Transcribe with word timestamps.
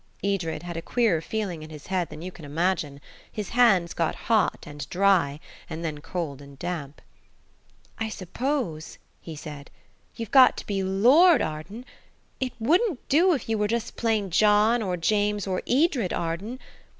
Edred 0.23 0.63
had 0.63 0.75
a 0.75 0.81
queerer 0.81 1.21
feeling 1.21 1.61
in 1.61 1.69
his 1.69 1.85
head 1.85 2.09
than 2.09 2.23
you 2.23 2.31
can 2.31 2.43
imagine; 2.43 2.99
his 3.31 3.49
hands 3.49 3.93
got 3.93 4.15
hot 4.15 4.63
and 4.65 4.89
dry, 4.89 5.39
and 5.69 5.85
then 5.85 6.01
cold 6.01 6.41
and 6.41 6.57
damp. 6.57 7.03
"I 7.99 8.09
suppose," 8.09 8.97
he 9.21 9.35
said, 9.35 9.69
"you've 10.15 10.31
got 10.31 10.57
to 10.57 10.65
be 10.65 10.81
Lord 10.81 11.39
Arden? 11.43 11.85
It 12.39 12.53
wouldn't 12.59 13.07
do 13.09 13.33
if 13.35 13.47
you 13.47 13.59
were 13.59 13.67
just 13.67 13.95
plain 13.95 14.31
John 14.31 14.81
or 14.81 14.97
James 14.97 15.45
or 15.45 15.61
Edred 15.67 16.13
Arden? 16.13 16.57